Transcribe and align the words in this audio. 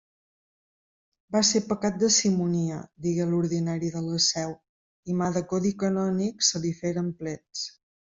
Va 1.33 1.41
ser 1.49 1.59
pecat 1.65 1.99
de 2.03 2.07
simonia, 2.15 2.79
digué 3.07 3.27
l'ordinari 3.33 3.91
de 3.97 4.01
la 4.09 4.17
Seu, 4.29 4.55
i 5.13 5.19
mà 5.21 5.29
de 5.37 5.45
codi 5.53 5.73
canònic 5.85 6.47
se 6.49 6.63
li 6.65 6.73
feren 6.81 7.13
plets. 7.21 7.63